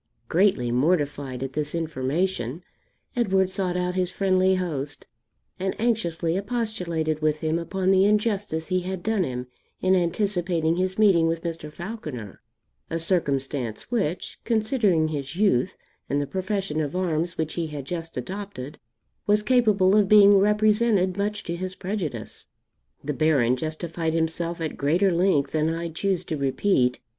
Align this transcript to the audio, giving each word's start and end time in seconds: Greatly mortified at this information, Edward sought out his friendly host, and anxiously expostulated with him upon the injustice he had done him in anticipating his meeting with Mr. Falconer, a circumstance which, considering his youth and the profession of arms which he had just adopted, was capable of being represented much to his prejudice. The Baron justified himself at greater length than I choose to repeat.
Greatly 0.27 0.71
mortified 0.71 1.43
at 1.43 1.53
this 1.53 1.75
information, 1.75 2.63
Edward 3.15 3.51
sought 3.51 3.77
out 3.77 3.93
his 3.93 4.09
friendly 4.09 4.55
host, 4.55 5.05
and 5.59 5.79
anxiously 5.79 6.35
expostulated 6.35 7.21
with 7.21 7.37
him 7.41 7.59
upon 7.59 7.91
the 7.91 8.03
injustice 8.05 8.65
he 8.65 8.79
had 8.79 9.03
done 9.03 9.23
him 9.23 9.45
in 9.79 9.93
anticipating 9.93 10.75
his 10.75 10.97
meeting 10.97 11.27
with 11.27 11.43
Mr. 11.43 11.71
Falconer, 11.71 12.41
a 12.89 12.97
circumstance 12.97 13.91
which, 13.91 14.39
considering 14.43 15.07
his 15.09 15.35
youth 15.35 15.77
and 16.09 16.19
the 16.19 16.25
profession 16.25 16.81
of 16.81 16.95
arms 16.95 17.37
which 17.37 17.53
he 17.53 17.67
had 17.67 17.85
just 17.85 18.17
adopted, 18.17 18.79
was 19.27 19.43
capable 19.43 19.95
of 19.95 20.09
being 20.09 20.35
represented 20.39 21.15
much 21.15 21.43
to 21.43 21.55
his 21.55 21.75
prejudice. 21.75 22.47
The 23.03 23.13
Baron 23.13 23.55
justified 23.55 24.15
himself 24.15 24.61
at 24.61 24.77
greater 24.77 25.11
length 25.11 25.51
than 25.51 25.69
I 25.69 25.89
choose 25.89 26.23
to 26.25 26.37
repeat. 26.37 26.99